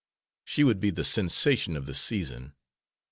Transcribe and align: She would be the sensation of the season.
She 0.45 0.63
would 0.63 0.79
be 0.79 0.89
the 0.89 1.03
sensation 1.03 1.77
of 1.77 1.85
the 1.85 1.93
season. 1.93 2.53